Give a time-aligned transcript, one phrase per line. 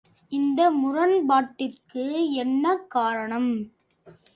[0.31, 2.05] இந்த முரண்பாட்டிற்கு
[2.37, 2.65] என்ன
[2.89, 3.51] காரணம்?